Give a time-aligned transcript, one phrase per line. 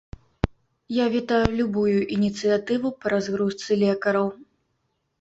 [0.95, 4.27] Я вітаю любую ініцыятыву па разгрузцы лекараў.